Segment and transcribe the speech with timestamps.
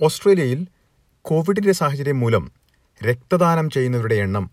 [0.00, 0.66] ഓസ്ട്രേലിയയിൽ
[1.22, 2.52] കോവിഡിന്റെ സാഹചര്യം മൂലം
[3.04, 4.50] രക്തദാനം ചെയ്യുന്നവരുടെ എണ്ണം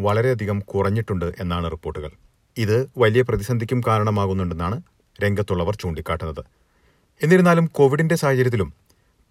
[0.00, 2.10] വളരെയധികം കുറഞ്ഞിട്ടുണ്ട് എന്നാണ് റിപ്പോർട്ടുകൾ.
[2.56, 4.82] ഇത് വലിയ പ്രതിസന്ധിക്കും കാരണമാകുന്നുണ്ടെന്നാണ്
[5.22, 6.44] രംഗത്തുള്ളവർ ചൂണ്ടിക്കാട്ടുന്നത്.
[7.22, 8.74] എന്നിരുന്നാലും കോവിഡിന്റെ സാഹചര്യത്തിലും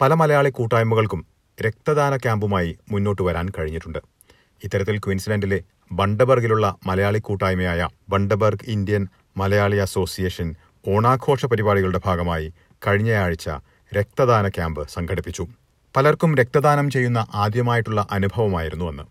[0.02, 1.26] പല മലയാളി കൂട്ടായ്മകൾക്കും
[1.66, 4.00] രക്തദാന ക്യാമ്പുമായി മുന്നോട്ട് വരാൻ കഴിഞ്ഞിട്ടുണ്ട്.
[4.64, 9.08] ഇത്തരത്തിൽ ക്വീൻസ്ലാൻഡിലെ ബണ്ടബർഗിലുള്ള മലയാളി കൂട്ടായ്മയായ ബണ്ടബർഗ് ഇന്ത്യൻ
[9.38, 10.56] മലയാളി അസോസിയേഷൻ
[10.88, 12.54] ഓണാഘോഷ പരിപാടികളുടെ ഭാഗമായി
[12.88, 13.50] കഴിഞ്ഞയാഴ്ച
[13.94, 15.48] രക്തദാന ക്യാമ്പ് സംഘടിപ്പിച്ചു.
[15.98, 19.04] പലർക്കും രക്തദാനം ചെയ്യുന്ന ആദ്യമായിട്ടുള്ള അനുഭവമായിരുന്നു അന്ന്.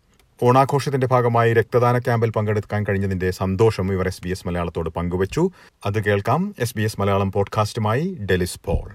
[0.42, 5.50] ഓണാഘോഷത്തിന്റെ ഭാഗമായി രക്തദാന ക്യാമ്പിൽ പങ്കെടുക്കാൻ കഴിഞ്ഞതിന്റെ സന്തോഷം ഇവർ എസ് ബി എസ് മലയാളത്തോട് പങ്കുവച്ചു.
[5.86, 8.90] അത് കേൾക്കാം എസ് ബി എസ് മലയാളം പോഡ്കാസ്റ്റുമായി ഡെലിസ് പോൾ.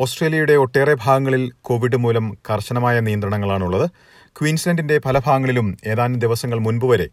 [0.00, 3.90] ഓസ്ട്രേലിയയുടെ ഒട്ടേറെ ഭാഗങ്ങളിൽ കോവിഡ് മൂലം കർശനമായ നിയന്ത്രണങ്ങളാണുള്ളത്.
[4.26, 7.08] ക്വീൻസ്ലൻഡിന്റെ പല ഭാഗങ്ങളിലും ഏതാനും ദിവസങ്ങൾ മുൻപ് വരെ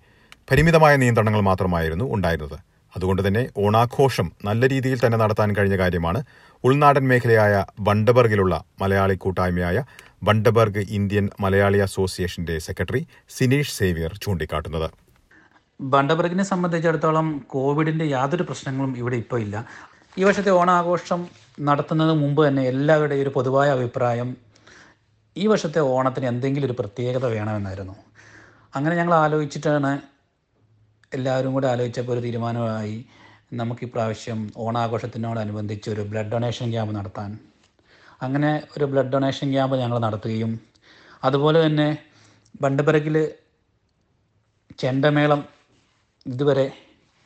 [0.52, 2.77] പരിമിതമായ നിയന്ത്രണങ്ങൾ മാത്രമായിരുന്നു ഉണ്ടായിരുന്നത്.
[2.98, 6.20] അതുകൊണ്ട് തന്നെ ഓണാഘോഷം നല്ല രീതിയിൽ തന്നെ നടത്താൻ കഴിഞ്ഞ കാര്യമാണ്.
[6.64, 7.56] ഉൾനാടൻ മേഖലയായ
[7.88, 9.84] ബണ്ടബർഗിലുള്ള മലയാളി കൂട്ടായ്മയായ
[10.28, 13.02] ബണ്ടബർഗ് ഇന്ത്യൻ മലയാളി അസോസിയേഷന്റെ സെക്രട്ടറി
[13.36, 14.88] സിനീഷ് സേവ്യർ ചൂണ്ടിക്കാട്ടുന്നത്.
[15.80, 19.56] ബണ്ടബർഗിനെ സംബന്ധിച്ചിടത്തോളം കോവിഡിന്റെ യാതൊരു പ്രശ്നങ്ങളും ഇവിടെ ഇപ്പോൾ ഇല്ല.
[20.18, 21.22] ഈ വർഷത്തെ ഓണാഘോഷം
[21.68, 24.30] നടത്തുന്നതിന് മുമ്പ് തന്നെ എല്ലാവരുടെയും ഒരു പൊതുവായ അഭിപ്രായം
[25.36, 27.96] ഈ വർഷത്തെ ഓണത്തിന് എന്തെങ്കിലും ഒരു പ്രത്യേകത വേണമെന്നായിരുന്നു.
[28.76, 29.92] അങ്ങനെ ഞങ്ങൾ ആലോചിച്ചിട്ടാണ്
[31.12, 32.96] എല്ലാവരും കൂടെ ആലോചിച്ചപ്പോൾ ഒരു തീരുമാനമായി
[33.60, 37.30] നമുക്ക് ഇപ്രാവശ്യം ഓണാഘോഷത്തിനോടനുബന്ധിച്ച് ഒരു ബ്ലഡ് ഡൊണേഷൻ ക്യാമ്പ് നടത്താൻ.
[38.22, 40.52] അങ്ങനെ ഒരു ബ്ലഡ് ഡൊണേഷൻ ക്യാമ്പ് ഞങ്ങൾ നടത്തുകയും
[41.24, 41.88] അതുപോലെ തന്നെ
[42.62, 43.18] ബണ്ടബർഗിൽ
[44.80, 45.42] ചെണ്ടമേളം
[46.26, 46.68] ഇതുവരെ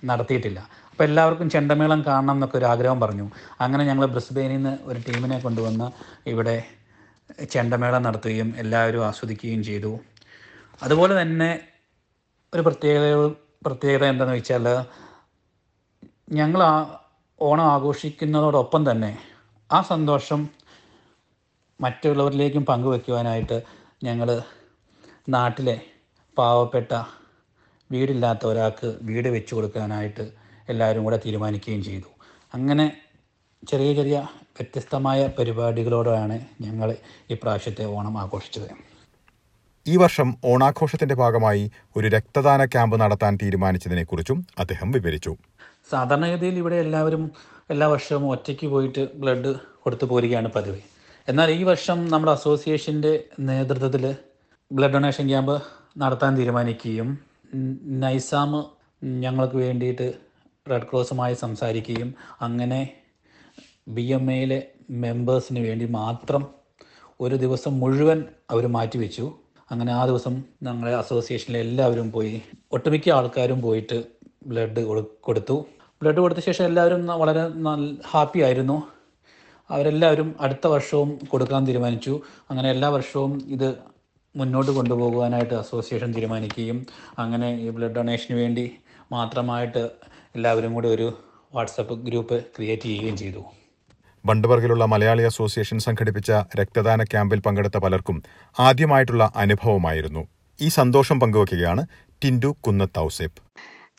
[0.04, 0.60] നടത്തിയിട്ടില്ല.
[0.92, 3.26] അപ്പോൾ എല്ലാവർക്കും ചെണ്ടമേളം കാണണം എന്നൊക്കെ ഒരു ആഗ്രഹം പറഞ്ഞു.
[3.64, 5.88] അങ്ങനെ ഞങ്ങൾ ബ്രിസ്ബെയിനിൽ നിന്ന് ഒരു ടീമിനെ കൊണ്ടുവന്ന്
[6.34, 6.58] ഇവിടെ
[7.54, 9.92] ചെണ്ടമേളം നടത്തുകയും എല്ലാവരും ആസ്വദിക്കുകയും ചെയ്തു.
[10.82, 11.52] അതുപോലെ തന്നെ
[12.54, 13.08] ഒരു പ്രത്യേകത
[13.66, 14.66] പ്രത്യേകത എന്താണെന്ന് വെച്ചാൽ
[16.40, 16.74] ഞങ്ങൾ ആ
[17.42, 19.12] ഓണം ആഘോഷിക്കുന്നതോടൊപ്പം തന്നെ
[19.70, 20.42] ആ സന്തോഷം
[21.80, 23.58] മറ്റുള്ളവരിലേക്കും പങ്കുവെക്കുവാനായിട്ട്
[24.04, 24.30] ഞങ്ങൾ
[25.36, 25.76] നാട്ടിലെ
[26.38, 26.92] പാവപ്പെട്ട
[27.90, 30.26] വീടില്ലാത്ത ഒരാൾക്ക് വീട് വെച്ചു കൊടുക്കാനായിട്ട്
[30.72, 32.10] എല്ലാവരും കൂടെ തീരുമാനിക്കുകയും ചെയ്തു.
[32.54, 32.86] അങ്ങനെ
[33.64, 34.18] ചെറിയ ചെറിയ
[34.58, 38.70] വ്യത്യസ്തമായ പരിപാടികളോടെയാണ് ഞങ്ങൾ ഈ ഇപ്രാവശ്യത്തെ ഓണം ആഘോഷിച്ചത്.
[39.86, 45.38] ഈ വർഷം ഓണാഘോഷത്തിന്റെ ഭാഗമായി ഒരു രക്തദാന ക്യാമ്പ് നടത്താൻ തീരുമാനിച്ചതിനെക്കുറിച്ചും അദ്ദേഹം വിവരിച്ചു.
[45.92, 47.24] സാധാരണഗതിയിൽ ഇവിടെ എല്ലാവരും
[47.70, 49.52] എല്ലാ വർഷവും ഒറ്റയ്ക്ക് പോയിട്ട് ബ്ലഡ്
[49.84, 50.80] കൊടുത്തു പോരുകയാണ് പതിവ്.
[51.28, 54.16] എന്നാൽ ഈ വർഷം നമ്മുടെ അസോസിയേഷന്റെ നേതൃത്വത്തിൽ
[54.72, 55.56] ബ്ലഡ് ഡൊണേഷൻ ക്യാമ്പ്
[55.98, 57.10] നടത്താൻ തീരുമാനിക്കുകയും
[58.04, 58.52] നൈസാം
[59.24, 60.08] ഞങ്ങൾക്ക് വേണ്ടിയിട്ട്
[60.72, 62.10] റെഡ് ക്രോസുമായി സംസാരിക്കുകയും
[62.42, 62.82] അങ്ങനെ
[63.88, 64.60] ബി എം എയിലെ
[65.04, 66.44] മെമ്പേഴ്സിന് വേണ്ടി മാത്രം
[67.20, 69.26] ഒരു ദിവസം മുഴുവൻ അവർ മാറ്റിവെച്ചു.
[69.72, 70.34] അങ്ങനെ ആ ദിവസം
[70.64, 72.42] ഞങ്ങളെ അസോസിയേഷനിലെ എല്ലാവരും പോയി.
[72.74, 74.04] ഒട്ടുമിക്ക ആൾക്കാരും പോയിട്ട്
[74.46, 74.82] ബ്ലഡ്
[75.28, 75.56] കൊടുത്തു.
[76.02, 77.44] ബ്ലഡ് കൊടുത്ത ശേഷം എല്ലാവരും വളരെ
[78.12, 78.78] ഹാപ്പി ആയിരുന്നു.
[79.70, 82.22] അവരെല്ലാവരും അടുത്ത വർഷവും കൊടുക്കാൻ തീരുമാനിച്ചു.
[82.50, 83.70] അങ്ങനെ എല്ലാ വർഷവും ഇത്
[84.36, 86.86] മുന്നോട്ട് കൊണ്ടുപോകുവാനായിട്ട് അസോസിയേഷൻ തീരുമാനിക്കുകയും
[87.20, 88.72] അങ്ങനെ ഈ ബ്ലഡ് ഡൊണേഷന് വേണ്ടി
[89.12, 89.90] മാത്രമായിട്ട്
[90.36, 91.08] എല്ലാവരും കൂടി ഒരു
[91.56, 93.42] വാട്സപ്പ് ഗ്രൂപ്പ് ക്രിയേറ്റ് ചെയ്യുകയും ചെയ്തു.
[94.26, 98.24] ബണ്ടബർഗിലുള്ള മലയാളി അസോസിയേഷൻ സംഘടിപ്പിച്ച രക്തദാന ക്യാമ്പിൽ പങ്കെടുത്ത പലർക്കും
[98.60, 100.28] ആദ്യമായിട്ടുള്ള അനുഭവമായിരുന്നു.
[100.62, 101.86] ഈ സന്തോഷം പങ്കുവയ്ക്കുകയാണ്
[102.24, 103.42] ടിൻഡു കുന്നത്ത് ഔസേപ്പ്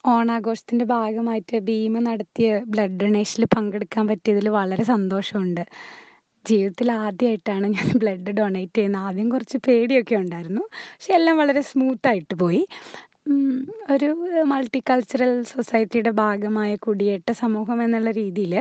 [0.06, 5.64] ഓണാഘോഷത്തിന്റെ ഭാഗമായിട്ട് ഭീമ നടത്തിയ ബ്ലഡ് ഡൊണേഷനിൽ പങ്കെടുക്കാൻ പറ്റിയതിൽ വളരെ സന്തോഷമുണ്ട്.
[6.48, 9.02] ജീവിതത്തിൽ ആദ്യമായിട്ടാണ് ഞാൻ ബ്ലഡ് ഡൊണേറ്റ് ചെയ്യുന്നത്.
[9.02, 10.60] ആദ്യം കുറച്ച് പേടിയൊക്കെ ഉണ്ടായിരുന്നു.
[10.60, 12.62] പക്ഷെ എല്ലാം വളരെ സ്മൂത്ത് ആയിട്ട് പോയി.
[13.92, 14.08] ഒരു
[14.44, 18.54] മൾട്ടി കൾച്ചറൽ സൊസൈറ്റിയുടെ ഭാഗമായ കുടിയേറ്റ സമൂഹം എന്നുള്ള രീതിയിൽ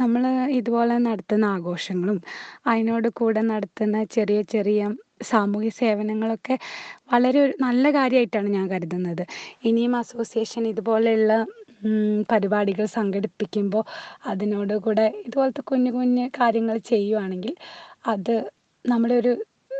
[0.00, 0.22] നമ്മൾ
[0.58, 2.18] ഇതുപോലെ നടത്തുന്ന ആഘോഷങ്ങളും
[2.66, 4.80] അതിനോട് കൂടെ നടത്തുന്ന ചെറിയ ചെറിയ
[5.22, 6.54] സാമൂഹ്യ സേവനങ്ങളൊക്കെ
[7.12, 9.24] വളരെ ഒരു നല്ല കാര്യമായിട്ടാണ് ഞാൻ കരുതുന്നത്.
[9.64, 11.32] ഇനിയും അസോസിയേഷൻ ഇതുപോലെയുള്ള
[12.30, 13.84] പരിപാടികൾ സംഘടിപ്പിക്കുമ്പോൾ
[14.26, 17.54] അതിനോട് കൂടെ ഇതുപോലത്തെ കുഞ്ഞു കുഞ്ഞു കാര്യങ്ങൾ ചെയ്യുവാണെങ്കിൽ
[18.06, 18.34] അത്
[18.84, 19.32] നമ്മുടെ ഒരു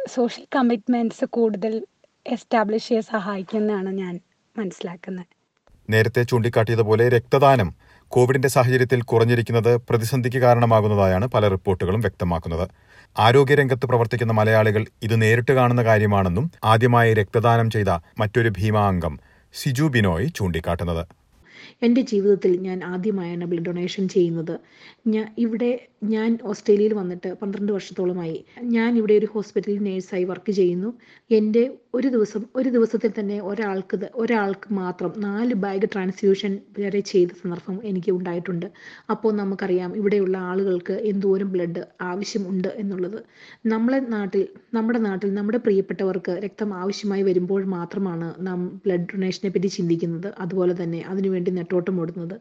[0.09, 1.75] സോഷ്യൽ കമ്മിറ്റ്മെന്റ്സ് കൂടുതൽ
[2.27, 4.21] എസ്റ്റാബ്ലിഷ് ചെയ്യാൻ സഹായിക്കുന്നതാണ് ഞാൻ
[4.59, 5.27] മനസ്സിലാക്കുന്നത്.
[5.91, 7.75] നേരത്തെ ചൂണ്ടിക്കാട്ടിയതുപോലെ രക്തദാനം
[8.09, 12.69] കോവിഡിന്റെ സാഹചര്യത്തിൽ കുറഞ്ഞിരിക്കുന്നത് പ്രതിസന്ധിക്ക് കാരണമാകുന്നതായാണ് പല റിപ്പോർട്ടുകളും വ്യക്തമാക്കുന്നത്.
[13.19, 17.89] ആരോഗ്യരംഗത്ത് പ്രവർത്തിക്കുന്ന മലയാളികൾ ഇത് നേരിട്ട് കാണുന്ന കാര്യമാണെന്നും ആദ്യമായി രക്തദാനം ചെയ്ത
[18.19, 19.21] മറ്റൊരു ഭീമാംഗം
[19.55, 21.07] സിജു ബിനോയ് ചൂണ്ടിക്കാട്ടുന്നത്.
[21.83, 24.61] എന്റെ ജീവിതത്തിൽ ഞാൻ ആദ്യമായാണ് ബ്ലഡ് ഡൊണേഷൻ ചെയ്യുന്നത്.
[25.07, 25.71] ഞാൻ ഇവിടെ
[26.05, 28.45] ഞാൻ ഓസ്ട്രേലിയയിൽ വന്നിട്ട് പന്ത്രണ്ട് വർഷത്തോളമായി.
[28.63, 30.95] ഞാൻ ഇവിടെ ഒരു ഹോസ്പിറ്റലിൽ നേഴ്സായി വർക്ക് ചെയ്യുന്നു.
[31.31, 31.63] എന്റെ
[31.95, 38.11] ഒരു ദിവസം ഒരു ദിവസത്തിൽ തന്നെ ഒരാൾക്ക് ഒരാൾക്ക് മാത്രം നാല് ബാഗ് ട്രാൻസ്ഫ്യൂഷൻ വരെ ചെയ്ത സന്ദർഭം എനിക്ക്
[38.11, 38.67] ഉണ്ടായിട്ടുണ്ട്.
[39.11, 43.19] അപ്പോൾ നമുക്കറിയാം ഇവിടെയുള്ള ആളുകൾക്ക് എന്തോരം ബ്ലഡ് ആവശ്യമുണ്ട് എന്നുള്ളത്.
[43.67, 50.33] നമ്മളെ നാട്ടിൽ നമ്മുടെ നാട്ടിൽ നമ്മുടെ പ്രിയപ്പെട്ടവർക്ക് രക്തം ആവശ്യമായി വരുമ്പോൾ മാത്രമാണ് നാം ബ്ലഡ് ഡൊണേഷനെ പറ്റി ചിന്തിക്കുന്നത്.
[50.39, 52.37] അതുപോലെ തന്നെ അതിനുവേണ്ടി നെട്ടോട്ടം ഓടുന്നത്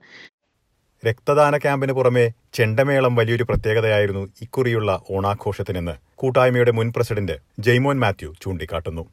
[1.04, 2.24] രക്തദാന ക്യാമ്പിന് പുറമെ
[2.54, 9.04] ചെണ്ടമേളം വലിയൊരു പ്രത്യേകതയായിരുന്നു ഇക്കുറിയുള്ള ഓണാഘോഷത്തിനെന്ന് കൂട്ടായ്മയുടെ മുൻ പ്രസിഡന്റ് ജെയ്മോൻ മാത്യു ചൂണ്ടിക്കാട്ടുന്നു.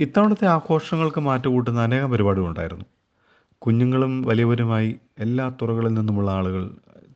[0.00, 2.86] ഇത്തവണത്തെ ആഘോഷങ്ങൾക്ക് മാറ്റുകൂട്ടുന്ന അനേകം പരിപാടികളുണ്ടായിരുന്നു
[3.62, 6.64] കുഞ്ഞുങ്ങളും വലിയവരുമായി എല്ലാ തുറകളിൽ നിന്നുമുള്ള ആളുകൾ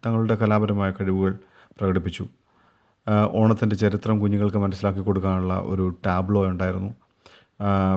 [0.07, 1.33] തങ്ങളുടെ കലാപരമായ കഴിവുകൾ
[1.79, 2.25] പ്രകടിപ്പിച്ചു.
[3.41, 6.91] ഓണത്തിന്റെ ചരിത്രം കുഞ്ഞുങ്ങൾക്ക് മനസ്സിലാക്കി കൊടുക്കാനുള്ള ഒരു ടാബ്ലോ ഉണ്ടായിരുന്നു.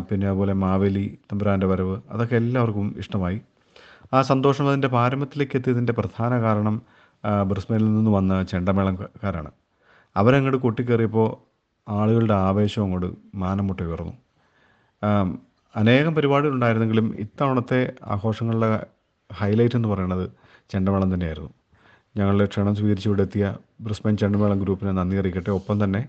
[0.09, 3.39] പിന്നെ അതുപോലെ മാവേലി തമ്പുരാന്റെ വരവ് അതൊക്കെ എല്ലാവർക്കും ഇഷ്ടമായി.
[4.11, 6.75] ആ സന്തോഷം അതിന്റെ പാരമ്പര്യത്തിലേക്ക് എത്തിയതിന്റെ പ്രധാന കാരണം
[7.49, 9.51] ബ്രിസ്ബനിൽ നിന്ന് വന്ന ചെണ്ടമേളക്കാരാണ്
[10.15, 11.27] അവരങ്ങോട്ട് കൊട്ടിക്കയറിയപ്പോൾ
[11.87, 14.15] ആളുകളുടെ ആവേശം അങ്ങോട്ട് മാനം മുട്ട ഉയർന്നു
[15.75, 17.79] അനേകം പരിപാടികളുണ്ടായിരുന്നെങ്കിലും ഇത്തവണത്തെ
[18.13, 18.69] ആഘോഷങ്ങളുടെ
[19.29, 20.25] ഹൈലൈറ്റ് എന്ന് പറയുന്നത്
[20.71, 21.51] ചെണ്ടമേളം തന്നെയായിരുന്നു.
[22.17, 23.45] ഞങ്ങളുടെ ക്ഷണം സ്വീകരിച്ച് ഇവിടെ എത്തിയ
[23.85, 25.51] ബ്രിസ്ബൻ ചെണ്ടമേളം ഗ്രൂപ്പിനെ നന്ദി അറിയിക്കട്ടെ.
[25.59, 26.01] ഒപ്പം തന്നെ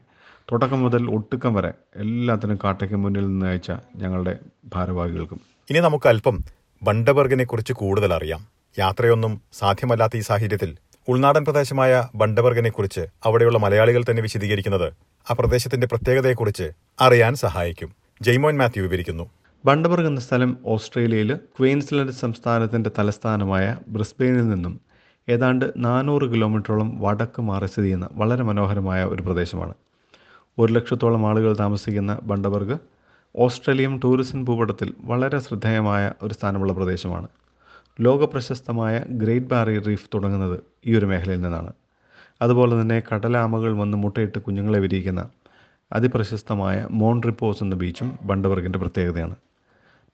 [0.52, 1.70] തുടക്കം മുതൽ ഒട്ടുക്കം വരെ
[2.04, 3.72] എല്ലാത്തിനും കാട്ടയ്ക്ക് മുന്നിൽ നിന്ന് അയച്ച
[4.02, 4.34] ഞങ്ങളുടെ
[4.74, 5.40] ഭാരവാഹികൾക്കും.
[5.70, 6.36] ഇനി നമുക്ക് അല്പം
[6.82, 8.46] ബണ്ടബർഗിനെ കുറിച്ച് കൂടുതൽ അറിയാം
[8.78, 10.76] യാത്രയൊന്നും സാധ്യമല്ലാത്ത ഈ സാഹചര്യത്തിൽ
[11.08, 14.92] ഉൾനാടൻ പ്രദേശമായ ബണ്ടബർഗിനെ കുറിച്ച് അവിടെയുള്ള മലയാളികൾ തന്നെ വിശദീകരിക്കുന്നത്
[15.30, 16.70] ആ പ്രദേശത്തിന്റെ പ്രത്യേകതയെക്കുറിച്ച്
[17.00, 17.92] അറിയാൻ സഹായിക്കും.
[18.22, 19.30] ജെയ്മോൻ മാത്യു വിവരിക്കുന്നു.
[19.64, 24.80] ബണ്ടബർഗ് എന്ന സ്ഥലം ഓസ്ട്രേലിയയിൽ ക്വീൻസ്ലൻഡ് സംസ്ഥാനത്തിന്റെ തലസ്ഥാനമായ ബ്രിസ്ബെയിനിൽ നിന്നും
[25.28, 29.74] ഏതാണ്ട് നാനൂറ് കിലോമീറ്ററോളം വടക്ക് മാറി സ്ഥിതി ചെയ്യുന്ന വളരെ മനോഹരമായ ഒരു പ്രദേശമാണ്.
[30.58, 32.76] ഒരു ലക്ഷത്തോളം ആളുകൾ താമസിക്കുന്ന ബണ്ടബർഗ്
[33.36, 37.28] ഓസ്ട്രേലിയൻ ടൂറിസം ഭൂപടത്തിൽ വളരെ ശ്രദ്ധേയമായ ഒരു സ്ഥാനമുള്ള പ്രദേശമാണ്.
[38.00, 41.72] ലോകപ്രശസ്തമായ ഗ്രേറ്റ് ബാരിയർ റീഫ് തുടങ്ങുന്നത് ഈ ഒരു മേഖലയിൽ നിന്നാണ്.
[42.42, 45.28] അതുപോലെ തന്നെ കടലാമകൾ വന്ന് മുട്ടയിട്ട് കുഞ്ഞുങ്ങളെ വിരിയിക്കുന്ന
[45.92, 49.36] അതിപ്രശസ്തമായ മോൺ റിപ്പോസ് എന്ന ബീച്ചും ബണ്ടബർഗിന്റെ പ്രത്യേകതയാണ്.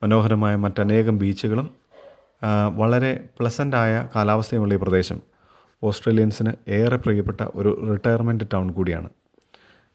[0.03, 1.71] മനോഹരമായ മറ്റനേകം ബീച്ചുകളും
[2.77, 5.21] വളരെ പ്ലസന്റായ കാലാവസ്ഥയുമുള്ള ഈ പ്രദേശം
[5.83, 9.09] ഓസ്ട്രേലിയൻസിന് ഏറെ പ്രിയപ്പെട്ട ഒരു റിട്ടയർമെന്റ് ടൗൺ കൂടിയാണ്.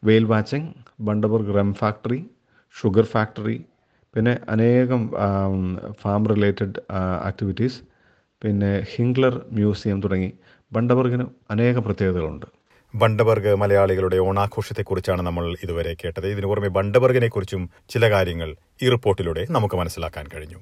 [0.04, 0.68] Whale watching
[1.00, 2.26] Bundaberg rum factory
[2.76, 3.58] sugar factory
[4.16, 5.04] പിന്നെ അനേകം
[6.02, 6.80] ഫാം റിലേറ്റഡ്
[7.30, 7.80] ആക്ടിവിറ്റീസ്
[8.42, 10.30] പിന്നെ ഹിംഗ്ലർ മ്യൂസിയം തുടങ്ങി
[10.72, 12.48] ബണ്ടബർഗിന് അനേക പ്രത്യേകതകളുണ്ട്.
[12.94, 16.28] ബണ്ടബർഗ് മലയാളികളുടെ ഓണാഘോഷത്തെക്കുറിച്ചാണ് നമ്മൾ ഇതുവരെ കേട്ടത്.
[16.34, 18.50] ഇതിനു പുറമെ ബണ്ടബർഗിനെ കുറിച്ചും ചില കാര്യങ്ങൾ
[18.84, 20.60] ഈ റിപ്പോർട്ടിലൂടെ നമുക്ക് മനസ്സിലാക്കാൻ കഴിഞ്ഞു.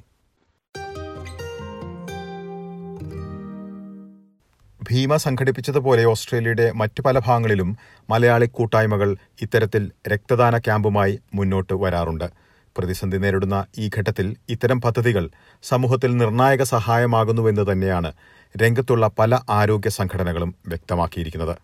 [4.92, 7.70] ഭീമ സംഘടിപ്പിച്ചതുപോലെ ഓസ്ട്രേലിയയുടെ മറ്റു പല ഭാഗങ്ങളിലും
[8.10, 9.10] മലയാളി കൂട്ടായ്മകൾ
[9.46, 12.28] ഇത്തരത്തിൽ രക്തദാന ക്യാമ്പുമായി മുന്നോട്ട് വരാറുണ്ട്.
[12.76, 15.26] പ്രതിസന്ധി നേരിടുന്ന ഈ ഘട്ടത്തിൽ ഇത്തരം പദ്ധതികൾ
[15.64, 18.12] സമൂഹത്തിൽ നിർണായക സഹായമാകുന്നുവെന്ന് തന്നെയാണ്
[18.56, 21.56] രംഗത്തുള്ള പല ആരോഗ്യ സംഘടനകളും വ്യക്തമാക്കിയിരിക്കുന്നത്.